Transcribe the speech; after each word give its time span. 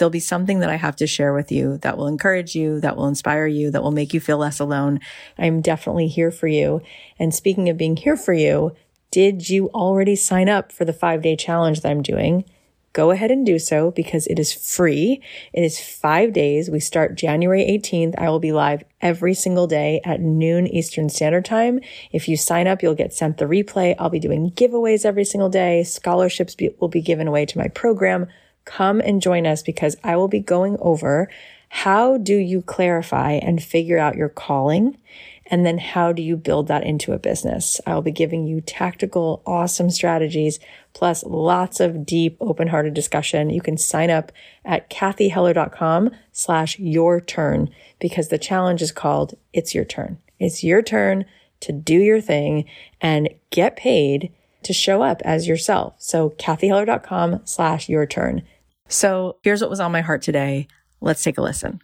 there'll 0.00 0.10
be 0.10 0.18
something 0.18 0.58
that 0.58 0.70
I 0.70 0.76
have 0.76 0.96
to 0.96 1.06
share 1.06 1.32
with 1.32 1.52
you 1.52 1.78
that 1.78 1.96
will 1.96 2.08
encourage 2.08 2.56
you, 2.56 2.80
that 2.80 2.96
will 2.96 3.06
inspire 3.06 3.46
you, 3.46 3.70
that 3.70 3.82
will 3.82 3.92
make 3.92 4.12
you 4.12 4.18
feel 4.18 4.38
less 4.38 4.58
alone. 4.58 4.98
I'm 5.38 5.60
definitely 5.60 6.08
here 6.08 6.32
for 6.32 6.48
you. 6.48 6.82
And 7.18 7.32
speaking 7.32 7.68
of 7.68 7.76
being 7.76 7.96
here 7.96 8.16
for 8.16 8.32
you, 8.32 8.74
did 9.12 9.48
you 9.48 9.68
already 9.68 10.16
sign 10.16 10.48
up 10.48 10.72
for 10.72 10.84
the 10.84 10.92
five 10.92 11.22
day 11.22 11.36
challenge 11.36 11.82
that 11.82 11.90
I'm 11.90 12.02
doing? 12.02 12.44
Go 12.92 13.12
ahead 13.12 13.30
and 13.30 13.46
do 13.46 13.60
so 13.60 13.92
because 13.92 14.26
it 14.26 14.40
is 14.40 14.52
free. 14.52 15.22
It 15.52 15.62
is 15.62 15.78
five 15.78 16.32
days. 16.32 16.68
We 16.68 16.80
start 16.80 17.14
January 17.14 17.62
18th. 17.62 18.14
I 18.18 18.28
will 18.30 18.40
be 18.40 18.50
live 18.50 18.82
every 19.00 19.34
single 19.34 19.68
day 19.68 20.00
at 20.04 20.20
noon 20.20 20.66
Eastern 20.66 21.08
Standard 21.08 21.44
Time. 21.44 21.78
If 22.10 22.26
you 22.26 22.36
sign 22.36 22.66
up, 22.66 22.82
you'll 22.82 22.96
get 22.96 23.12
sent 23.12 23.36
the 23.36 23.44
replay. 23.44 23.94
I'll 23.98 24.10
be 24.10 24.18
doing 24.18 24.50
giveaways 24.50 25.04
every 25.04 25.24
single 25.24 25.50
day. 25.50 25.84
Scholarships 25.84 26.56
be, 26.56 26.74
will 26.80 26.88
be 26.88 27.00
given 27.00 27.28
away 27.28 27.46
to 27.46 27.58
my 27.58 27.68
program 27.68 28.26
come 28.64 29.00
and 29.00 29.22
join 29.22 29.46
us 29.46 29.62
because 29.62 29.96
I 30.04 30.16
will 30.16 30.28
be 30.28 30.40
going 30.40 30.76
over 30.80 31.28
how 31.70 32.18
do 32.18 32.34
you 32.36 32.62
clarify 32.62 33.32
and 33.34 33.62
figure 33.62 33.96
out 33.96 34.16
your 34.16 34.28
calling? 34.28 34.98
And 35.46 35.64
then 35.64 35.78
how 35.78 36.12
do 36.12 36.20
you 36.20 36.36
build 36.36 36.66
that 36.66 36.84
into 36.84 37.12
a 37.12 37.18
business? 37.18 37.80
I'll 37.86 38.02
be 38.02 38.10
giving 38.10 38.46
you 38.46 38.60
tactical, 38.60 39.40
awesome 39.46 39.88
strategies, 39.90 40.58
plus 40.94 41.22
lots 41.24 41.78
of 41.78 42.04
deep, 42.04 42.36
open-hearted 42.40 42.92
discussion. 42.92 43.50
You 43.50 43.60
can 43.60 43.76
sign 43.76 44.10
up 44.10 44.32
at 44.64 44.90
cathyheller.com 44.90 46.10
slash 46.32 46.78
your 46.78 47.20
turn 47.20 47.70
because 48.00 48.28
the 48.28 48.38
challenge 48.38 48.82
is 48.82 48.92
called 48.92 49.34
It's 49.52 49.72
Your 49.74 49.84
Turn. 49.84 50.18
It's 50.40 50.64
your 50.64 50.82
turn 50.82 51.24
to 51.60 51.72
do 51.72 51.98
your 51.98 52.20
thing 52.20 52.64
and 53.00 53.28
get 53.50 53.76
paid 53.76 54.32
to 54.62 54.72
show 54.72 55.02
up 55.02 55.22
as 55.24 55.48
yourself. 55.48 55.94
So 55.98 56.30
cathyheller.com 56.30 57.42
slash 57.44 57.88
your 57.88 58.06
turn. 58.06 58.42
So 58.88 59.36
here's 59.42 59.60
what 59.60 59.70
was 59.70 59.80
on 59.80 59.92
my 59.92 60.00
heart 60.00 60.22
today. 60.22 60.66
Let's 61.00 61.22
take 61.22 61.38
a 61.38 61.42
listen. 61.42 61.80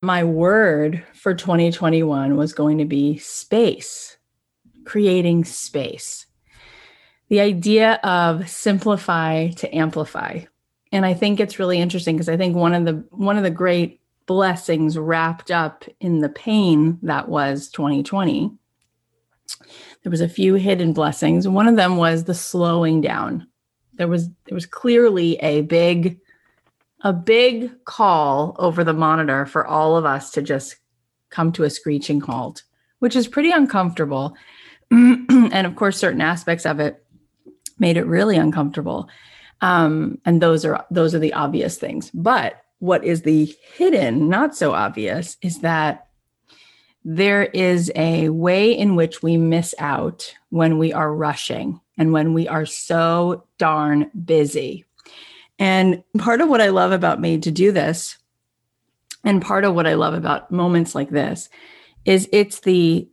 My 0.00 0.24
word 0.24 1.04
for 1.12 1.34
2021 1.34 2.36
was 2.36 2.52
going 2.52 2.78
to 2.78 2.84
be 2.84 3.18
space, 3.18 4.16
creating 4.84 5.44
space. 5.44 6.26
The 7.28 7.40
idea 7.40 7.94
of 8.04 8.48
simplify 8.48 9.48
to 9.48 9.74
amplify. 9.74 10.42
And 10.92 11.04
I 11.04 11.14
think 11.14 11.40
it's 11.40 11.58
really 11.58 11.78
interesting 11.78 12.16
because 12.16 12.28
I 12.28 12.36
think 12.36 12.56
one 12.56 12.74
of 12.74 12.84
the 12.84 13.04
one 13.10 13.36
of 13.36 13.42
the 13.42 13.50
great 13.50 14.00
blessings 14.26 14.96
wrapped 14.96 15.50
up 15.50 15.84
in 16.00 16.20
the 16.20 16.28
pain 16.28 16.98
that 17.02 17.28
was 17.28 17.68
2020 17.68 18.56
there 20.02 20.10
was 20.10 20.20
a 20.20 20.28
few 20.28 20.54
hidden 20.54 20.92
blessings. 20.92 21.48
One 21.48 21.68
of 21.68 21.76
them 21.76 21.96
was 21.96 22.24
the 22.24 22.34
slowing 22.34 23.00
down. 23.00 23.46
There 23.94 24.08
was 24.08 24.28
there 24.46 24.54
was 24.54 24.66
clearly 24.66 25.36
a 25.38 25.62
big 25.62 26.20
a 27.02 27.12
big 27.12 27.84
call 27.84 28.56
over 28.58 28.84
the 28.84 28.92
monitor 28.92 29.46
for 29.46 29.66
all 29.66 29.96
of 29.96 30.04
us 30.04 30.30
to 30.32 30.42
just 30.42 30.76
come 31.30 31.52
to 31.52 31.64
a 31.64 31.70
screeching 31.70 32.20
halt, 32.20 32.62
which 33.00 33.16
is 33.16 33.28
pretty 33.28 33.50
uncomfortable. 33.50 34.34
and 34.90 35.66
of 35.66 35.76
course, 35.76 35.98
certain 35.98 36.20
aspects 36.20 36.64
of 36.64 36.80
it 36.80 37.04
made 37.78 37.96
it 37.96 38.06
really 38.06 38.36
uncomfortable. 38.36 39.08
Um, 39.60 40.18
and 40.24 40.40
those 40.40 40.64
are 40.64 40.86
those 40.90 41.14
are 41.14 41.18
the 41.18 41.34
obvious 41.34 41.78
things. 41.78 42.10
But 42.12 42.62
what 42.78 43.04
is 43.04 43.22
the 43.22 43.52
hidden, 43.76 44.28
not 44.28 44.56
so 44.56 44.72
obvious, 44.72 45.36
is 45.42 45.60
that 45.60 46.07
there 47.04 47.44
is 47.44 47.90
a 47.94 48.28
way 48.28 48.72
in 48.72 48.96
which 48.96 49.22
we 49.22 49.36
miss 49.36 49.74
out 49.78 50.34
when 50.50 50.78
we 50.78 50.92
are 50.92 51.14
rushing 51.14 51.80
and 51.96 52.12
when 52.12 52.34
we 52.34 52.46
are 52.48 52.66
so 52.66 53.44
darn 53.58 54.10
busy. 54.24 54.84
And 55.58 56.02
part 56.18 56.40
of 56.40 56.48
what 56.48 56.60
I 56.60 56.68
love 56.68 56.92
about 56.92 57.20
Made 57.20 57.42
to 57.44 57.50
Do 57.50 57.72
This, 57.72 58.16
and 59.24 59.42
part 59.42 59.64
of 59.64 59.74
what 59.74 59.86
I 59.86 59.94
love 59.94 60.14
about 60.14 60.50
moments 60.50 60.94
like 60.94 61.10
this, 61.10 61.48
is 62.04 62.28
it's 62.32 62.60
the 62.60 63.08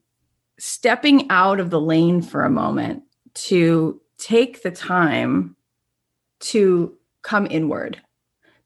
stepping 0.60 1.30
out 1.30 1.60
of 1.60 1.70
the 1.70 1.82
lane 1.82 2.22
for 2.22 2.44
a 2.44 2.50
moment 2.50 3.04
to 3.34 4.00
take 4.18 4.62
the 4.62 4.72
time 4.72 5.56
to 6.40 6.96
come 7.24 7.48
inward, 7.50 8.00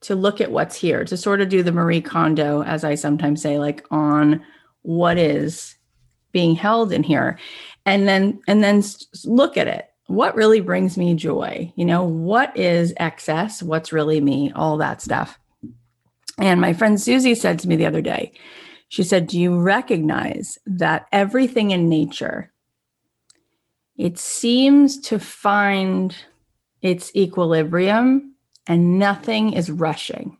to 0.01 0.16
look 0.16 0.41
at 0.41 0.51
what's 0.51 0.75
here, 0.75 1.06
to 1.06 1.18
sort 1.18 1.41
of 1.41 1.50
do 1.50 1.63
the 1.63 1.72
Marie 1.72 2.01
Kondo, 2.01 2.63
as 2.63 2.84
I 2.84 2.96
sometimes 2.96 3.41
say, 3.41 3.57
like 3.57 3.86
on 3.90 4.44
what 4.81 5.17
is 5.17 5.75
being 6.31 6.56
held 6.56 6.91
in 6.91 7.03
here. 7.03 7.38
And 7.85 8.07
then 8.07 8.41
and 8.47 8.63
then 8.63 8.84
look 9.25 9.57
at 9.57 9.67
it. 9.67 9.90
What 10.07 10.35
really 10.35 10.62
brings 10.62 10.97
me 10.97 11.13
joy? 11.13 11.72
You 11.75 11.85
know 11.85 12.03
what 12.03 12.56
is 12.57 12.94
excess? 12.97 13.62
What's 13.62 13.94
really 13.94 14.22
me? 14.22 14.51
All 14.56 14.78
that 14.78 15.01
stuff. 15.01 15.39
And 16.38 16.62
my 16.62 16.73
friend 16.73 17.00
susie 17.00 17.35
said 17.35 17.59
to 17.59 17.68
me 17.68 17.75
the 17.75 17.85
other 17.85 18.01
day 18.01 18.31
she 18.89 19.03
said 19.03 19.28
do 19.28 19.39
you 19.39 19.57
recognize 19.57 20.57
that 20.66 21.07
everything 21.12 21.72
in 21.72 21.88
nature 21.88 22.51
it 23.97 24.18
seems 24.18 25.00
to 25.01 25.19
find 25.19 26.16
its 26.81 27.13
equilibrium 27.16 28.35
and 28.68 28.97
nothing 28.97 29.53
is 29.53 29.69
rushing? 29.69 30.38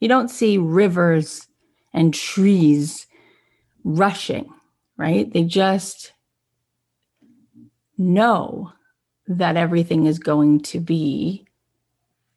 You 0.00 0.08
don't 0.08 0.30
see 0.30 0.56
rivers 0.56 1.46
and 1.92 2.14
trees 2.14 3.06
rushing, 3.84 4.52
right? 4.96 5.32
They 5.32 5.44
just 5.44 6.12
know 7.96 8.72
that 9.26 9.56
everything 9.56 10.06
is 10.06 10.18
going 10.18 10.60
to 10.60 10.80
be 10.80 11.46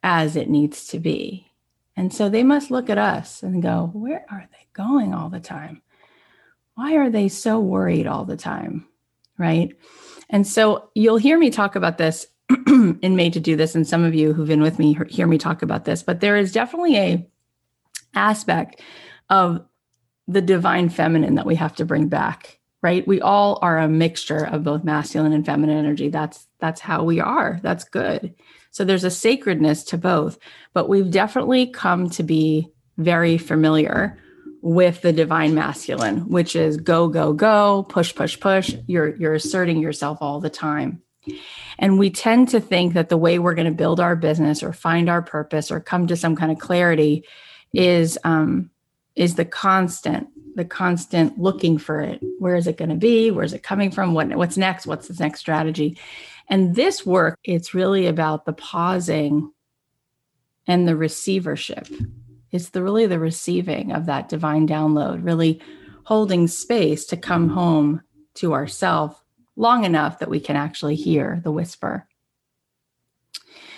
as 0.04 0.36
it 0.36 0.50
needs 0.50 0.88
to 0.88 1.00
be. 1.00 1.48
And 1.96 2.14
so 2.14 2.30
they 2.30 2.44
must 2.44 2.72
look 2.72 2.90
at 2.90 2.98
us 2.98 3.44
and 3.44 3.62
go, 3.62 3.90
where 3.94 4.26
are 4.30 4.48
they 4.52 4.68
going 4.74 5.14
all 5.14 5.30
the 5.30 5.40
time? 5.40 5.82
Why 6.76 6.96
are 6.96 7.10
they 7.10 7.30
so 7.30 7.60
worried 7.60 8.08
all 8.08 8.26
the 8.26 8.38
time? 8.38 8.88
Right. 9.38 9.76
And 10.30 10.46
so 10.46 10.90
you'll 10.96 11.18
hear 11.18 11.38
me 11.38 11.50
talk 11.50 11.76
about 11.76 11.98
this 11.98 12.28
in 12.68 13.16
Made 13.16 13.34
to 13.34 13.40
Do 13.40 13.56
This. 13.56 13.76
And 13.76 13.88
some 13.88 14.04
of 14.04 14.14
you 14.14 14.34
who've 14.34 14.48
been 14.48 14.62
with 14.62 14.80
me 14.80 14.98
hear 15.10 15.28
me 15.28 15.38
talk 15.38 15.62
about 15.62 15.86
this, 15.86 16.04
but 16.04 16.20
there 16.20 16.38
is 16.38 16.52
definitely 16.52 16.98
a 16.98 17.28
aspect 18.16 18.82
of 19.30 19.66
the 20.28 20.42
divine 20.42 20.90
feminine 20.90 21.36
that 21.36 21.46
we 21.46 21.56
have 21.56 21.76
to 21.76 21.86
bring 21.86 22.08
back 22.08 22.60
right? 22.84 23.08
We 23.08 23.22
all 23.22 23.58
are 23.62 23.80
a 23.80 23.88
mixture 23.88 24.46
of 24.46 24.66
both 24.66 24.84
masculine 24.84 25.32
and 25.32 25.46
feminine 25.46 25.78
energy. 25.78 26.10
That's 26.10 26.46
that's 26.60 26.82
how 26.82 27.04
we 27.04 27.20
are. 27.20 27.60
That's 27.64 27.86
good. 27.86 28.36
So 28.72 28.84
there's 28.84 29.06
a 29.06 29.10
sacredness 29.10 29.84
to 29.86 29.98
both 29.98 30.38
but 30.74 30.90
we've 30.90 31.10
definitely 31.10 31.68
come 31.68 32.10
to 32.12 32.24
be 32.24 32.70
very 32.98 33.38
familiar 33.38 34.20
with 34.62 35.02
the 35.02 35.12
divine 35.12 35.54
masculine 35.56 36.30
which 36.30 36.56
is 36.56 36.78
go 36.78 37.08
go 37.08 37.34
go 37.34 37.86
push 37.90 38.14
push 38.14 38.40
push. 38.40 38.76
You're 38.86 39.16
you're 39.16 39.34
asserting 39.34 39.80
yourself 39.80 40.18
all 40.22 40.42
the 40.42 40.50
time. 40.50 41.02
And 41.80 41.98
we 41.98 42.10
tend 42.10 42.50
to 42.50 42.60
think 42.60 42.94
that 42.94 43.08
the 43.08 43.18
way 43.18 43.40
we're 43.40 43.54
going 43.54 43.68
to 43.68 43.72
build 43.72 44.02
our 44.02 44.18
business 44.18 44.62
or 44.62 44.74
find 44.74 45.10
our 45.10 45.22
purpose 45.22 45.72
or 45.72 45.80
come 45.80 46.08
to 46.08 46.18
some 46.18 46.36
kind 46.36 46.52
of 46.52 46.60
clarity 46.60 47.24
is 47.74 48.18
um, 48.26 48.70
is 49.16 49.36
the 49.36 49.46
constant 49.46 50.28
the 50.56 50.66
constant 50.66 51.40
looking 51.40 51.80
for 51.80 52.00
it. 52.02 52.22
Where 52.38 52.56
is 52.56 52.68
it 52.68 52.78
going 52.78 52.90
to 52.90 52.96
be 52.96 53.32
where's 53.32 53.54
it 53.54 53.64
coming 53.64 53.92
from? 53.92 54.14
What 54.14 54.36
what's 54.36 54.58
next? 54.58 54.86
What's 54.86 55.08
the 55.08 55.24
next 55.24 55.40
strategy? 55.40 55.98
And 56.50 56.76
this 56.76 57.06
work 57.06 57.40
it's 57.44 57.74
really 57.74 58.08
about 58.08 58.46
the 58.46 58.54
pausing 58.54 59.52
and 60.68 60.88
the 60.88 60.96
receivership. 60.96 61.88
It's 62.52 62.70
the 62.70 62.84
really 62.84 63.08
the 63.08 63.20
receiving 63.20 63.92
of 63.92 64.06
that 64.06 64.30
divine 64.30 64.68
download 64.68 65.24
really 65.24 65.62
holding 66.06 66.48
space 66.48 67.06
to 67.06 67.18
come 67.18 67.50
home 67.50 68.02
to 68.36 68.54
ourself 68.54 69.24
long 69.56 69.86
enough 69.86 70.20
that 70.20 70.30
we 70.30 70.40
can 70.40 70.56
actually 70.56 70.96
hear 70.96 71.40
the 71.44 71.52
whisper. 71.52 72.08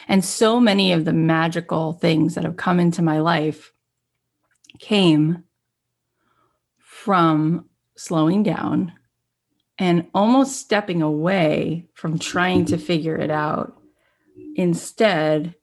And 0.08 0.24
so 0.24 0.60
many 0.60 0.92
of 0.92 1.06
the 1.06 1.14
magical 1.14 1.94
things 1.94 2.36
that 2.36 2.44
have 2.44 2.58
come 2.58 2.80
into 2.80 3.02
my 3.02 3.20
life 3.20 3.72
came 4.80 5.44
from 6.80 7.66
slowing 7.96 8.44
down 8.44 8.94
and 9.78 10.08
almost 10.14 10.58
stepping 10.58 11.02
away 11.02 11.88
from 11.94 12.18
trying 12.18 12.66
to 12.66 12.78
figure 12.78 13.16
it 13.18 13.30
out, 13.30 13.82
instead, 14.56 15.56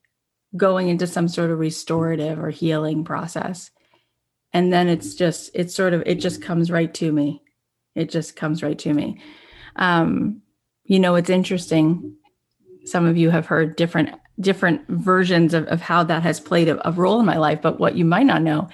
going 0.57 0.89
into 0.89 1.07
some 1.07 1.29
sort 1.29 1.51
of 1.51 1.59
restorative 1.59 2.39
or 2.39 2.51
healing 2.51 3.05
process. 3.05 3.71
and 4.55 4.71
then 4.73 4.89
it's 4.89 5.15
just 5.15 5.51
it's 5.55 5.75
sort 5.75 5.95
of 5.95 6.03
it 6.05 6.17
just 6.17 6.43
comes 6.43 6.71
right 6.71 6.93
to 6.95 7.11
me. 7.11 7.43
It 7.95 8.11
just 8.11 8.37
comes 8.37 8.63
right 8.63 8.79
to 8.81 8.93
me. 8.93 9.21
Um 9.77 10.43
you 10.85 10.99
know 11.01 11.15
it's 11.15 11.31
interesting. 11.31 12.17
Some 12.85 13.07
of 13.07 13.17
you 13.17 13.31
have 13.31 13.47
heard 13.47 13.77
different 13.77 14.11
different 14.41 14.87
versions 14.89 15.55
of, 15.55 15.65
of 15.69 15.81
how 15.81 16.03
that 16.05 16.23
has 16.23 16.41
played 16.41 16.69
a, 16.69 16.87
a 16.87 16.93
role 16.93 17.21
in 17.21 17.27
my 17.27 17.37
life 17.39 17.61
but 17.63 17.79
what 17.79 17.97
you 17.97 18.05
might 18.05 18.27
not 18.27 18.43
know 18.43 18.69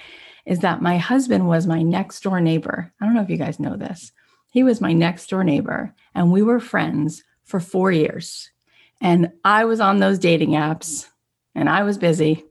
is 0.49 0.59
that 0.59 0.81
my 0.81 0.97
husband 0.97 1.47
was 1.47 1.65
my 1.67 1.81
next 1.81 2.21
door 2.23 2.41
neighbor 2.41 2.91
i 2.99 3.05
don't 3.05 3.13
know 3.13 3.21
if 3.21 3.29
you 3.29 3.37
guys 3.37 3.59
know 3.59 3.77
this 3.77 4.11
he 4.51 4.63
was 4.63 4.81
my 4.81 4.91
next 4.91 5.29
door 5.29 5.43
neighbor 5.43 5.93
and 6.13 6.31
we 6.31 6.41
were 6.41 6.59
friends 6.59 7.23
for 7.45 7.59
four 7.59 7.91
years 7.91 8.51
and 8.99 9.31
i 9.45 9.63
was 9.63 9.79
on 9.79 9.99
those 9.99 10.19
dating 10.19 10.51
apps 10.51 11.07
and 11.55 11.69
i 11.69 11.83
was 11.83 11.97
busy 11.97 12.43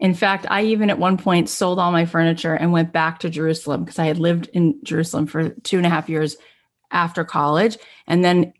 in 0.00 0.14
fact, 0.14 0.46
I 0.48 0.64
even 0.64 0.88
at 0.88 0.98
one 0.98 1.18
point 1.18 1.50
sold 1.50 1.78
all 1.78 1.92
my 1.92 2.06
furniture 2.06 2.54
and 2.54 2.72
went 2.72 2.90
back 2.90 3.18
to 3.18 3.28
Jerusalem 3.28 3.84
because 3.84 3.98
I 3.98 4.06
had 4.06 4.18
lived 4.18 4.48
in 4.54 4.80
Jerusalem 4.82 5.26
for 5.26 5.50
two 5.50 5.76
and 5.76 5.84
a 5.84 5.90
half 5.90 6.08
years 6.08 6.38
after 6.90 7.22
college. 7.22 7.76
And 8.06 8.24
then 8.24 8.54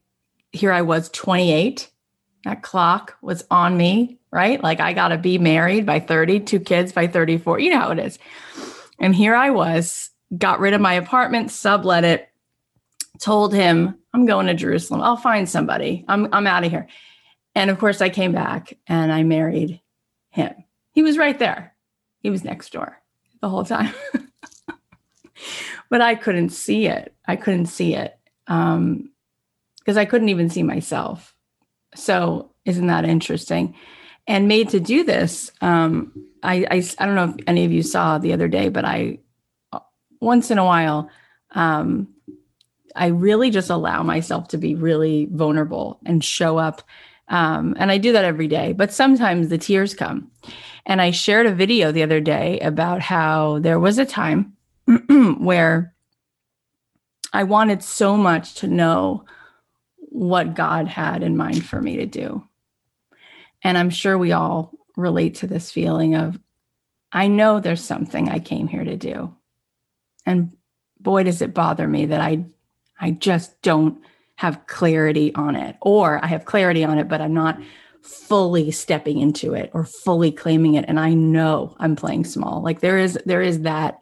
here 0.52 0.70
I 0.70 0.82
was, 0.82 1.08
28. 1.08 1.90
That 2.44 2.62
clock 2.62 3.16
was 3.20 3.44
on 3.50 3.76
me, 3.76 4.18
right? 4.30 4.62
Like 4.62 4.80
I 4.80 4.92
got 4.92 5.08
to 5.08 5.18
be 5.18 5.38
married 5.38 5.84
by 5.84 6.00
30, 6.00 6.40
two 6.40 6.60
kids 6.60 6.92
by 6.92 7.06
34. 7.06 7.58
You 7.60 7.70
know 7.70 7.80
how 7.80 7.90
it 7.90 7.98
is. 7.98 8.18
And 8.98 9.14
here 9.14 9.34
I 9.34 9.50
was, 9.50 10.10
got 10.36 10.60
rid 10.60 10.74
of 10.74 10.80
my 10.80 10.94
apartment, 10.94 11.50
sublet 11.50 12.04
it, 12.04 12.28
told 13.18 13.52
him, 13.52 13.96
I'm 14.12 14.26
going 14.26 14.46
to 14.46 14.54
Jerusalem. 14.54 15.02
I'll 15.02 15.16
find 15.16 15.48
somebody. 15.48 16.04
I'm, 16.08 16.32
I'm 16.32 16.46
out 16.46 16.64
of 16.64 16.70
here. 16.70 16.88
And 17.54 17.70
of 17.70 17.78
course, 17.78 18.00
I 18.00 18.08
came 18.08 18.32
back 18.32 18.76
and 18.86 19.12
I 19.12 19.22
married 19.22 19.80
him. 20.30 20.52
He 20.92 21.02
was 21.02 21.18
right 21.18 21.38
there. 21.38 21.74
He 22.20 22.30
was 22.30 22.44
next 22.44 22.72
door 22.72 23.00
the 23.40 23.48
whole 23.48 23.64
time. 23.64 23.94
but 25.90 26.00
I 26.00 26.14
couldn't 26.14 26.50
see 26.50 26.86
it. 26.86 27.14
I 27.26 27.36
couldn't 27.36 27.66
see 27.66 27.94
it 27.94 28.18
um, 28.46 29.10
because 29.78 29.96
I 29.96 30.04
couldn't 30.04 30.28
even 30.28 30.50
see 30.50 30.62
myself. 30.62 31.34
So, 31.94 32.52
isn't 32.64 32.86
that 32.86 33.04
interesting? 33.04 33.74
And 34.26 34.48
made 34.48 34.68
to 34.70 34.80
do 34.80 35.02
this, 35.02 35.50
um, 35.60 36.12
I, 36.42 36.66
I, 36.70 36.84
I 36.98 37.06
don't 37.06 37.14
know 37.14 37.34
if 37.36 37.44
any 37.46 37.64
of 37.64 37.72
you 37.72 37.82
saw 37.82 38.18
the 38.18 38.32
other 38.32 38.48
day, 38.48 38.68
but 38.68 38.84
I 38.84 39.18
once 40.20 40.50
in 40.50 40.58
a 40.58 40.64
while, 40.64 41.10
um, 41.52 42.08
I 42.94 43.06
really 43.06 43.50
just 43.50 43.70
allow 43.70 44.02
myself 44.02 44.48
to 44.48 44.58
be 44.58 44.74
really 44.74 45.26
vulnerable 45.30 46.00
and 46.04 46.24
show 46.24 46.58
up. 46.58 46.82
Um, 47.28 47.74
and 47.78 47.90
I 47.90 47.98
do 47.98 48.12
that 48.12 48.24
every 48.24 48.48
day, 48.48 48.72
but 48.72 48.92
sometimes 48.92 49.48
the 49.48 49.58
tears 49.58 49.94
come. 49.94 50.30
And 50.86 51.00
I 51.00 51.10
shared 51.10 51.46
a 51.46 51.54
video 51.54 51.92
the 51.92 52.02
other 52.02 52.20
day 52.20 52.58
about 52.60 53.00
how 53.00 53.60
there 53.60 53.78
was 53.78 53.98
a 53.98 54.04
time 54.04 54.56
where 55.38 55.94
I 57.32 57.44
wanted 57.44 57.82
so 57.82 58.16
much 58.16 58.54
to 58.54 58.66
know 58.66 59.24
what 60.20 60.52
God 60.52 60.86
had 60.86 61.22
in 61.22 61.34
mind 61.34 61.64
for 61.64 61.80
me 61.80 61.96
to 61.96 62.04
do. 62.04 62.46
And 63.64 63.78
I'm 63.78 63.88
sure 63.88 64.18
we 64.18 64.32
all 64.32 64.70
relate 64.94 65.36
to 65.36 65.46
this 65.46 65.70
feeling 65.70 66.14
of, 66.14 66.38
I 67.10 67.26
know 67.26 67.58
there's 67.58 67.82
something 67.82 68.28
I 68.28 68.38
came 68.38 68.68
here 68.68 68.84
to 68.84 68.98
do. 68.98 69.34
And 70.26 70.52
boy, 71.00 71.22
does 71.22 71.40
it 71.40 71.54
bother 71.54 71.88
me 71.88 72.04
that 72.04 72.20
I, 72.20 72.44
I 73.00 73.12
just 73.12 73.62
don't 73.62 74.02
have 74.36 74.66
clarity 74.66 75.34
on 75.34 75.56
it, 75.56 75.76
or 75.80 76.22
I 76.22 76.26
have 76.26 76.44
clarity 76.44 76.84
on 76.84 76.98
it, 76.98 77.08
but 77.08 77.22
I'm 77.22 77.32
not 77.32 77.58
fully 78.02 78.70
stepping 78.70 79.20
into 79.20 79.54
it 79.54 79.70
or 79.72 79.84
fully 79.84 80.32
claiming 80.32 80.72
it 80.72 80.86
and 80.88 80.98
i 80.98 81.12
know 81.12 81.76
i'm 81.80 81.94
playing 81.94 82.24
small 82.24 82.62
like 82.62 82.80
there 82.80 82.96
is 82.96 83.18
there 83.26 83.42
is 83.42 83.60
that 83.60 84.00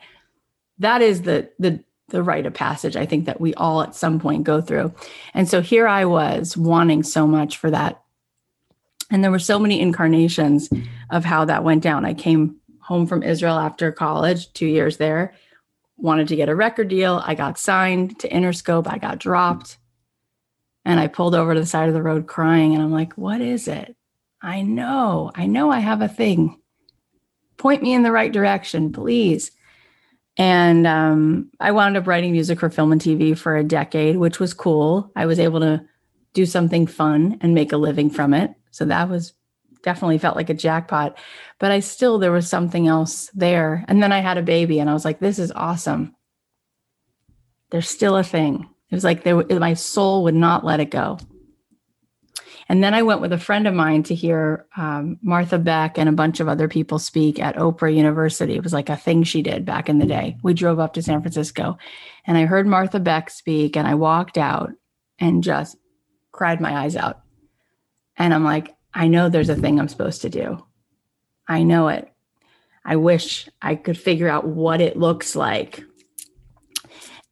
that 0.78 1.02
is 1.02 1.22
the 1.22 1.50
the 1.58 1.82
the 2.08 2.22
rite 2.22 2.46
of 2.46 2.54
passage 2.54 2.96
i 2.96 3.06
think 3.06 3.26
that 3.26 3.40
we 3.40 3.54
all 3.54 3.82
at 3.82 3.94
some 3.94 4.18
point 4.18 4.44
go 4.44 4.60
through 4.60 4.92
and 5.34 5.48
so 5.48 5.60
here 5.60 5.86
i 5.86 6.04
was 6.04 6.56
wanting 6.56 7.02
so 7.02 7.26
much 7.26 7.56
for 7.56 7.70
that 7.70 8.02
and 9.10 9.24
there 9.24 9.30
were 9.30 9.38
so 9.38 9.58
many 9.58 9.80
incarnations 9.80 10.68
of 11.10 11.24
how 11.24 11.44
that 11.44 11.64
went 11.64 11.82
down 11.82 12.04
i 12.04 12.14
came 12.14 12.56
home 12.80 13.06
from 13.06 13.22
israel 13.22 13.58
after 13.58 13.92
college 13.92 14.52
two 14.52 14.66
years 14.66 14.96
there 14.96 15.34
wanted 15.96 16.28
to 16.28 16.36
get 16.36 16.48
a 16.48 16.54
record 16.54 16.88
deal 16.88 17.22
i 17.24 17.34
got 17.34 17.58
signed 17.58 18.18
to 18.18 18.28
interscope 18.28 18.86
i 18.86 18.98
got 18.98 19.18
dropped 19.18 19.78
and 20.88 20.98
I 20.98 21.06
pulled 21.06 21.34
over 21.34 21.52
to 21.52 21.60
the 21.60 21.66
side 21.66 21.88
of 21.88 21.94
the 21.94 22.02
road 22.02 22.26
crying. 22.26 22.72
And 22.72 22.82
I'm 22.82 22.90
like, 22.90 23.12
what 23.12 23.42
is 23.42 23.68
it? 23.68 23.94
I 24.40 24.62
know, 24.62 25.30
I 25.34 25.46
know 25.46 25.70
I 25.70 25.80
have 25.80 26.00
a 26.00 26.08
thing. 26.08 26.58
Point 27.58 27.82
me 27.82 27.92
in 27.92 28.02
the 28.02 28.12
right 28.12 28.32
direction, 28.32 28.90
please. 28.90 29.50
And 30.38 30.86
um, 30.86 31.50
I 31.58 31.72
wound 31.72 31.96
up 31.96 32.06
writing 32.06 32.30
music 32.30 32.60
for 32.60 32.70
film 32.70 32.92
and 32.92 33.00
TV 33.00 33.36
for 33.36 33.56
a 33.56 33.64
decade, 33.64 34.16
which 34.16 34.38
was 34.38 34.54
cool. 34.54 35.10
I 35.16 35.26
was 35.26 35.40
able 35.40 35.58
to 35.60 35.84
do 36.32 36.46
something 36.46 36.86
fun 36.86 37.38
and 37.40 37.54
make 37.54 37.72
a 37.72 37.76
living 37.76 38.08
from 38.08 38.32
it. 38.32 38.54
So 38.70 38.84
that 38.84 39.08
was 39.08 39.34
definitely 39.82 40.18
felt 40.18 40.36
like 40.36 40.50
a 40.50 40.54
jackpot. 40.54 41.18
But 41.58 41.72
I 41.72 41.80
still, 41.80 42.20
there 42.20 42.30
was 42.30 42.48
something 42.48 42.86
else 42.86 43.30
there. 43.34 43.84
And 43.88 44.00
then 44.00 44.12
I 44.12 44.20
had 44.20 44.38
a 44.38 44.42
baby 44.42 44.78
and 44.78 44.88
I 44.88 44.94
was 44.94 45.04
like, 45.04 45.18
this 45.18 45.40
is 45.40 45.50
awesome. 45.52 46.14
There's 47.70 47.88
still 47.88 48.16
a 48.16 48.24
thing. 48.24 48.68
It 48.90 48.94
was 48.94 49.04
like 49.04 49.24
there, 49.24 49.42
my 49.58 49.74
soul 49.74 50.22
would 50.24 50.34
not 50.34 50.64
let 50.64 50.80
it 50.80 50.90
go. 50.90 51.18
And 52.68 52.84
then 52.84 52.92
I 52.92 53.02
went 53.02 53.22
with 53.22 53.32
a 53.32 53.38
friend 53.38 53.66
of 53.66 53.72
mine 53.72 54.02
to 54.04 54.14
hear 54.14 54.66
um, 54.76 55.18
Martha 55.22 55.58
Beck 55.58 55.98
and 55.98 56.08
a 56.08 56.12
bunch 56.12 56.38
of 56.38 56.48
other 56.48 56.68
people 56.68 56.98
speak 56.98 57.40
at 57.40 57.56
Oprah 57.56 57.94
University. 57.94 58.54
It 58.54 58.62
was 58.62 58.74
like 58.74 58.90
a 58.90 58.96
thing 58.96 59.22
she 59.22 59.40
did 59.40 59.64
back 59.64 59.88
in 59.88 59.98
the 59.98 60.06
day. 60.06 60.36
We 60.42 60.52
drove 60.52 60.78
up 60.78 60.92
to 60.94 61.02
San 61.02 61.22
Francisco 61.22 61.78
and 62.26 62.36
I 62.36 62.44
heard 62.44 62.66
Martha 62.66 63.00
Beck 63.00 63.30
speak 63.30 63.76
and 63.76 63.88
I 63.88 63.94
walked 63.94 64.36
out 64.36 64.70
and 65.18 65.42
just 65.42 65.78
cried 66.30 66.60
my 66.60 66.76
eyes 66.76 66.94
out. 66.94 67.22
And 68.18 68.34
I'm 68.34 68.44
like, 68.44 68.74
I 68.92 69.08
know 69.08 69.28
there's 69.28 69.48
a 69.48 69.56
thing 69.56 69.80
I'm 69.80 69.88
supposed 69.88 70.22
to 70.22 70.28
do. 70.28 70.62
I 71.46 71.62
know 71.62 71.88
it. 71.88 72.12
I 72.84 72.96
wish 72.96 73.48
I 73.62 73.76
could 73.76 73.98
figure 73.98 74.28
out 74.28 74.46
what 74.46 74.80
it 74.80 74.96
looks 74.96 75.34
like. 75.34 75.82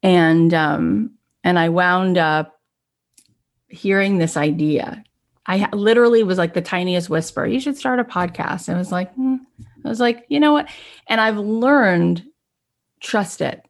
And 0.02 0.52
um, 0.54 1.12
and 1.44 1.58
I 1.58 1.68
wound 1.68 2.18
up 2.18 2.60
hearing 3.68 4.18
this 4.18 4.36
idea. 4.36 5.04
I 5.46 5.68
literally 5.72 6.22
was 6.22 6.38
like 6.38 6.54
the 6.54 6.60
tiniest 6.60 7.08
whisper. 7.08 7.46
You 7.46 7.60
should 7.60 7.76
start 7.76 8.00
a 8.00 8.04
podcast. 8.04 8.68
And 8.68 8.76
I 8.76 8.78
was 8.78 8.92
like, 8.92 9.12
hmm. 9.14 9.36
I 9.84 9.88
was 9.88 10.00
like, 10.00 10.26
you 10.28 10.40
know 10.40 10.52
what? 10.52 10.68
And 11.06 11.20
I've 11.20 11.38
learned 11.38 12.24
trust 13.00 13.40
it. 13.40 13.62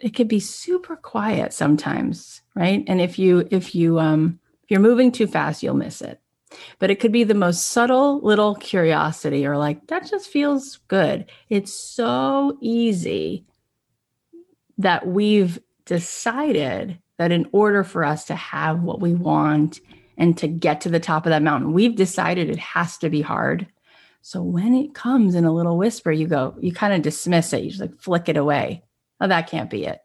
It 0.00 0.14
could 0.14 0.28
be 0.28 0.40
super 0.40 0.96
quiet 0.96 1.52
sometimes, 1.52 2.42
right? 2.54 2.84
And 2.86 3.00
if 3.00 3.18
you 3.18 3.48
if 3.50 3.74
you 3.74 3.98
um 3.98 4.38
if 4.64 4.70
you're 4.70 4.80
moving 4.80 5.12
too 5.12 5.26
fast, 5.26 5.62
you'll 5.62 5.74
miss 5.74 6.02
it. 6.02 6.20
But 6.78 6.90
it 6.90 7.00
could 7.00 7.12
be 7.12 7.24
the 7.24 7.34
most 7.34 7.68
subtle 7.68 8.20
little 8.20 8.54
curiosity 8.56 9.46
or 9.46 9.56
like 9.56 9.86
that 9.86 10.06
just 10.06 10.28
feels 10.28 10.80
good. 10.88 11.26
It's 11.48 11.72
so 11.72 12.58
easy 12.60 13.46
that 14.78 15.06
we've 15.06 15.58
decided 15.86 16.98
that 17.18 17.32
in 17.32 17.48
order 17.52 17.84
for 17.84 18.04
us 18.04 18.24
to 18.24 18.34
have 18.34 18.82
what 18.82 19.00
we 19.00 19.14
want 19.14 19.80
and 20.22 20.38
to 20.38 20.46
get 20.46 20.80
to 20.82 20.88
the 20.88 21.00
top 21.00 21.26
of 21.26 21.30
that 21.30 21.42
mountain, 21.42 21.72
we've 21.72 21.96
decided 21.96 22.48
it 22.48 22.60
has 22.60 22.96
to 22.98 23.10
be 23.10 23.22
hard. 23.22 23.66
So 24.20 24.40
when 24.40 24.72
it 24.72 24.94
comes 24.94 25.34
in 25.34 25.44
a 25.44 25.52
little 25.52 25.76
whisper, 25.76 26.12
you 26.12 26.28
go, 26.28 26.54
you 26.60 26.72
kind 26.72 26.92
of 26.92 27.02
dismiss 27.02 27.52
it. 27.52 27.64
You 27.64 27.70
just 27.70 27.80
like 27.80 27.96
flick 27.96 28.28
it 28.28 28.36
away. 28.36 28.84
Oh, 29.20 29.26
that 29.26 29.50
can't 29.50 29.68
be 29.68 29.84
it. 29.84 29.98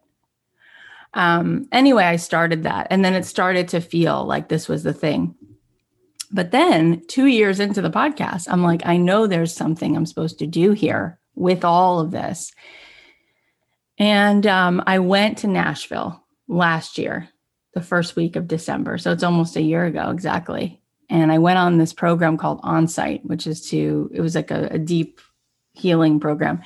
Um, 1.14 1.68
anyway, 1.70 2.02
I 2.02 2.16
started 2.16 2.64
that. 2.64 2.88
And 2.90 3.04
then 3.04 3.14
it 3.14 3.26
started 3.26 3.68
to 3.68 3.80
feel 3.80 4.24
like 4.24 4.48
this 4.48 4.68
was 4.68 4.82
the 4.82 4.92
thing. 4.92 5.36
But 6.32 6.50
then 6.50 7.00
two 7.06 7.26
years 7.26 7.60
into 7.60 7.80
the 7.80 7.88
podcast, 7.88 8.48
I'm 8.50 8.64
like, 8.64 8.82
I 8.84 8.96
know 8.96 9.28
there's 9.28 9.54
something 9.54 9.96
I'm 9.96 10.04
supposed 10.04 10.40
to 10.40 10.48
do 10.48 10.72
here 10.72 11.20
with 11.36 11.64
all 11.64 12.00
of 12.00 12.10
this. 12.10 12.50
And 13.98 14.48
um, 14.48 14.82
I 14.84 14.98
went 14.98 15.38
to 15.38 15.46
Nashville 15.46 16.24
last 16.48 16.98
year, 16.98 17.28
the 17.74 17.82
first 17.82 18.16
week 18.16 18.36
of 18.36 18.48
December. 18.48 18.98
So 18.98 19.12
it's 19.12 19.22
almost 19.22 19.56
a 19.56 19.62
year 19.62 19.84
ago 19.84 20.10
exactly. 20.10 20.80
And 21.10 21.32
I 21.32 21.38
went 21.38 21.58
on 21.58 21.78
this 21.78 21.92
program 21.92 22.36
called 22.36 22.60
Onsite, 22.62 23.24
which 23.24 23.46
is 23.46 23.68
to, 23.70 24.10
it 24.12 24.20
was 24.20 24.34
like 24.34 24.50
a, 24.50 24.68
a 24.72 24.78
deep 24.78 25.20
healing 25.72 26.20
program. 26.20 26.62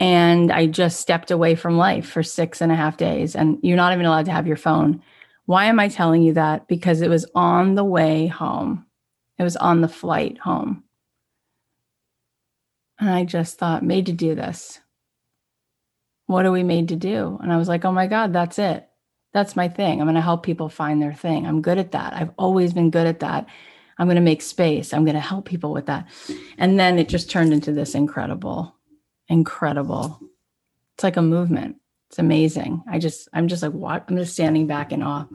And 0.00 0.52
I 0.52 0.66
just 0.66 1.00
stepped 1.00 1.30
away 1.30 1.54
from 1.54 1.76
life 1.76 2.08
for 2.08 2.22
six 2.22 2.60
and 2.60 2.70
a 2.70 2.76
half 2.76 2.96
days. 2.96 3.34
And 3.34 3.58
you're 3.62 3.76
not 3.76 3.92
even 3.92 4.06
allowed 4.06 4.26
to 4.26 4.32
have 4.32 4.46
your 4.46 4.56
phone. 4.56 5.02
Why 5.46 5.66
am 5.66 5.80
I 5.80 5.88
telling 5.88 6.22
you 6.22 6.34
that? 6.34 6.68
Because 6.68 7.02
it 7.02 7.10
was 7.10 7.26
on 7.34 7.74
the 7.74 7.84
way 7.84 8.26
home, 8.26 8.86
it 9.38 9.42
was 9.42 9.56
on 9.56 9.80
the 9.80 9.88
flight 9.88 10.38
home. 10.38 10.84
And 13.00 13.10
I 13.10 13.24
just 13.24 13.58
thought, 13.58 13.84
made 13.84 14.06
to 14.06 14.12
do 14.12 14.34
this. 14.34 14.80
What 16.26 16.44
are 16.44 16.52
we 16.52 16.62
made 16.62 16.88
to 16.88 16.96
do? 16.96 17.38
And 17.42 17.52
I 17.52 17.56
was 17.56 17.68
like, 17.68 17.84
oh 17.84 17.92
my 17.92 18.06
God, 18.06 18.32
that's 18.32 18.58
it 18.58 18.87
that's 19.32 19.56
my 19.56 19.68
thing. 19.68 20.00
I'm 20.00 20.06
going 20.06 20.14
to 20.14 20.20
help 20.20 20.42
people 20.42 20.68
find 20.68 21.02
their 21.02 21.12
thing. 21.14 21.46
I'm 21.46 21.62
good 21.62 21.78
at 21.78 21.92
that. 21.92 22.14
I've 22.14 22.30
always 22.38 22.72
been 22.72 22.90
good 22.90 23.06
at 23.06 23.20
that. 23.20 23.46
I'm 23.98 24.06
going 24.06 24.16
to 24.16 24.22
make 24.22 24.42
space. 24.42 24.94
I'm 24.94 25.04
going 25.04 25.14
to 25.14 25.20
help 25.20 25.44
people 25.46 25.72
with 25.72 25.86
that. 25.86 26.08
And 26.58 26.78
then 26.78 26.98
it 26.98 27.08
just 27.08 27.30
turned 27.30 27.52
into 27.52 27.72
this 27.72 27.94
incredible, 27.94 28.74
incredible 29.28 30.20
It's 30.94 31.04
like 31.04 31.16
a 31.16 31.22
movement. 31.22 31.76
It's 32.10 32.18
amazing. 32.18 32.82
I 32.90 32.98
just, 32.98 33.28
I'm 33.34 33.48
just 33.48 33.62
like, 33.62 33.72
what? 33.72 34.04
I'm 34.08 34.16
just 34.16 34.32
standing 34.32 34.66
back 34.66 34.92
in 34.92 35.02
awe. 35.02 35.26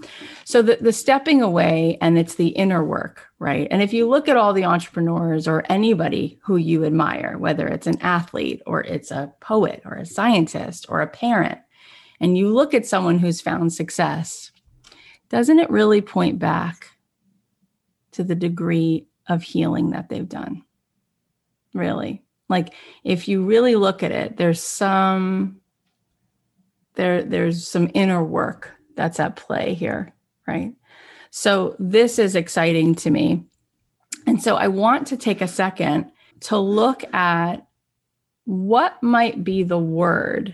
So 0.44 0.62
the, 0.62 0.78
the 0.82 0.94
stepping 0.94 1.42
away 1.42 1.98
and 2.02 2.18
it's 2.18 2.36
the 2.36 2.50
inner 2.50 2.84
work, 2.84 3.28
right? 3.40 3.68
And 3.72 3.82
if 3.82 3.94
you 3.94 4.10
look 4.10 4.28
at 4.28 4.38
all 4.38 4.54
the 4.54 4.66
entrepreneurs 4.66 5.48
or 5.48 5.64
anybody 5.70 6.40
who 6.44 6.58
you 6.58 6.86
admire, 6.86 7.38
whether 7.38 7.68
it's 7.68 7.88
an 7.88 8.02
athlete 8.02 8.62
or 8.66 8.82
it's 8.82 9.12
a 9.12 9.34
poet 9.40 9.84
or 9.86 9.96
a 9.96 10.06
scientist 10.06 10.88
or 10.90 11.02
a 11.02 11.08
parent, 11.08 11.60
and 12.24 12.38
you 12.38 12.48
look 12.50 12.74
at 12.74 12.86
someone 12.86 13.20
who's 13.20 13.42
found 13.42 13.74
success, 13.74 14.52
doesn't 15.30 15.60
it 15.60 15.70
really 15.70 16.02
point 16.02 16.40
back 16.40 16.88
to 18.14 18.24
the 18.24 18.36
degree 18.36 19.08
of 19.28 19.44
healing 19.44 19.92
that 19.92 20.10
they've 20.10 20.30
done? 20.30 20.64
Really. 21.74 22.24
Like 22.48 22.74
if 23.04 23.28
you 23.28 23.44
really 23.44 23.76
look 23.76 24.04
at 24.04 24.12
it, 24.12 24.38
there's 24.38 24.62
some 24.62 25.60
there 26.96 27.24
there's 27.24 27.68
some 27.68 27.90
inner 27.94 28.24
work 28.24 28.72
that's 28.96 29.20
at 29.20 29.36
play 29.36 29.74
here 29.74 30.14
right 30.48 30.74
so 31.32 31.76
this 31.80 32.20
is 32.20 32.36
exciting 32.36 32.94
to 32.94 33.10
me 33.10 33.44
and 34.28 34.42
so 34.42 34.56
i 34.56 34.68
want 34.68 35.08
to 35.08 35.18
take 35.18 35.42
a 35.42 35.48
second 35.48 36.12
to 36.40 36.58
look 36.58 37.04
at 37.14 37.66
what 38.46 39.02
might 39.02 39.44
be 39.44 39.64
the 39.64 39.78
word 39.78 40.54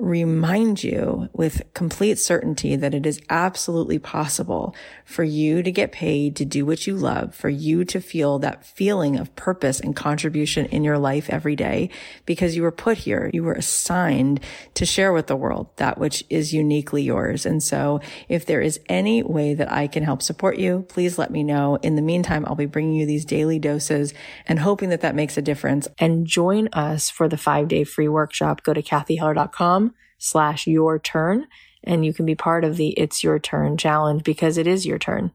remind 0.00 0.82
you 0.82 1.28
with 1.34 1.62
complete 1.74 2.18
certainty 2.18 2.74
that 2.74 2.94
it 2.94 3.04
is 3.04 3.20
absolutely 3.28 3.98
possible 3.98 4.74
for 5.04 5.22
you 5.22 5.62
to 5.62 5.70
get 5.70 5.92
paid 5.92 6.34
to 6.36 6.44
do 6.44 6.64
what 6.64 6.86
you 6.86 6.96
love, 6.96 7.34
for 7.34 7.50
you 7.50 7.84
to 7.84 8.00
feel 8.00 8.38
that 8.38 8.64
feeling 8.64 9.18
of 9.18 9.34
purpose 9.36 9.78
and 9.78 9.94
contribution 9.94 10.64
in 10.66 10.82
your 10.82 10.98
life 10.98 11.28
every 11.28 11.54
day 11.54 11.90
because 12.24 12.56
you 12.56 12.62
were 12.62 12.72
put 12.72 12.98
here. 12.98 13.30
You 13.34 13.42
were 13.42 13.52
assigned 13.52 14.40
to 14.74 14.86
share 14.86 15.12
with 15.12 15.26
the 15.26 15.36
world 15.36 15.68
that 15.76 15.98
which 15.98 16.24
is 16.30 16.54
uniquely 16.54 17.02
yours. 17.02 17.44
And 17.44 17.62
so 17.62 18.00
if 18.28 18.46
there 18.46 18.62
is 18.62 18.80
any 18.88 19.22
way 19.22 19.52
that 19.54 19.70
I 19.70 19.86
can 19.86 20.02
help 20.02 20.22
support 20.22 20.56
you, 20.56 20.86
please 20.88 21.18
let 21.18 21.30
me 21.30 21.42
know. 21.42 21.76
In 21.82 21.96
the 21.96 22.02
meantime, 22.02 22.46
I'll 22.46 22.54
be 22.54 22.66
bringing 22.66 22.94
you 22.94 23.06
these 23.06 23.26
daily 23.26 23.58
doses 23.58 24.14
and 24.46 24.58
hoping 24.58 24.88
that 24.88 25.02
that 25.02 25.14
makes 25.14 25.36
a 25.36 25.42
difference 25.42 25.88
and 25.98 26.26
join 26.26 26.68
us 26.72 27.10
for 27.10 27.28
the 27.28 27.36
five 27.36 27.68
day 27.68 27.84
free 27.84 28.08
workshop. 28.08 28.62
Go 28.62 28.72
to 28.72 28.82
cathyheller.com 28.82 29.89
slash 30.20 30.68
your 30.68 31.00
turn. 31.00 31.48
And 31.82 32.04
you 32.04 32.12
can 32.12 32.26
be 32.26 32.36
part 32.36 32.62
of 32.62 32.76
the 32.76 32.90
it's 32.90 33.24
your 33.24 33.40
turn 33.40 33.76
challenge 33.76 34.22
because 34.22 34.56
it 34.56 34.68
is 34.68 34.86
your 34.86 34.98
turn 34.98 35.32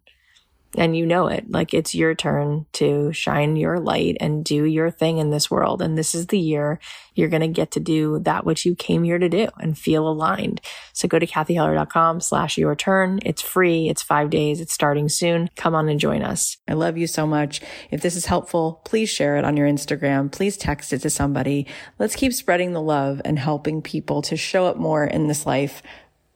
and 0.77 0.95
you 0.95 1.05
know 1.05 1.27
it. 1.27 1.49
Like 1.49 1.73
it's 1.73 1.95
your 1.95 2.15
turn 2.15 2.65
to 2.73 3.11
shine 3.13 3.55
your 3.55 3.79
light 3.79 4.17
and 4.19 4.43
do 4.43 4.65
your 4.65 4.91
thing 4.91 5.17
in 5.17 5.29
this 5.29 5.49
world. 5.49 5.81
And 5.81 5.97
this 5.97 6.15
is 6.15 6.27
the 6.27 6.39
year 6.39 6.79
you're 7.13 7.29
going 7.29 7.41
to 7.41 7.47
get 7.47 7.71
to 7.71 7.79
do 7.79 8.19
that 8.19 8.45
which 8.45 8.65
you 8.65 8.75
came 8.75 9.03
here 9.03 9.17
to 9.17 9.29
do 9.29 9.47
and 9.57 9.77
feel 9.77 10.07
aligned. 10.07 10.59
So 10.93 11.07
go 11.07 11.17
to 11.17 11.25
cathyheller.com 11.25 12.19
slash 12.19 12.57
your 12.57 12.75
turn. 12.75 13.19
It's 13.25 13.41
free. 13.41 13.87
It's 13.89 14.03
five 14.03 14.29
days. 14.29 14.59
It's 14.59 14.73
starting 14.73 15.07
soon. 15.07 15.49
Come 15.55 15.75
on 15.75 15.87
and 15.87 15.99
join 15.99 16.23
us. 16.23 16.57
I 16.67 16.73
love 16.73 16.97
you 16.97 17.07
so 17.07 17.25
much. 17.25 17.61
If 17.89 18.01
this 18.01 18.15
is 18.15 18.25
helpful 18.25 18.81
please 18.85 19.09
share 19.09 19.37
it 19.37 19.45
on 19.45 19.57
your 19.57 19.67
instagram. 19.67 20.31
Please 20.31 20.57
text 20.57 20.93
it 20.93 20.99
to 20.99 21.09
somebody. 21.09 21.67
Let's 21.99 22.15
keep 22.15 22.33
spreading 22.33 22.73
the 22.73 22.81
love 22.81 23.21
and 23.25 23.39
helping 23.39 23.81
people 23.81 24.21
to 24.23 24.37
show 24.37 24.65
up 24.65 24.77
more 24.77 25.05
in 25.05 25.27
this 25.27 25.45
life 25.45 25.81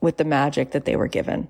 with 0.02 0.18
the 0.18 0.24
magic 0.24 0.72
that 0.72 0.86
they 0.86 0.96
were 0.96 1.08
given 1.08 1.50